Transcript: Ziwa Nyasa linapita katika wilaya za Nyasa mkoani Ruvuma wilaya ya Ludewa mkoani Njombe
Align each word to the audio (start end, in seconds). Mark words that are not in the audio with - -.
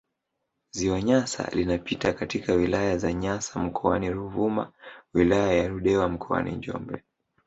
Ziwa 0.71 1.01
Nyasa 1.01 1.49
linapita 1.53 2.13
katika 2.13 2.53
wilaya 2.53 2.97
za 2.97 3.13
Nyasa 3.13 3.59
mkoani 3.59 4.09
Ruvuma 4.11 4.71
wilaya 5.13 5.53
ya 5.53 5.67
Ludewa 5.67 6.09
mkoani 6.09 6.51
Njombe 6.51 7.03